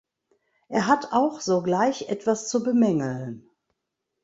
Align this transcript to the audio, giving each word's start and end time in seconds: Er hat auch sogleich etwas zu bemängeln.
Er 0.67 0.87
hat 0.87 1.09
auch 1.11 1.41
sogleich 1.41 2.09
etwas 2.09 2.49
zu 2.49 2.63
bemängeln. 2.63 3.47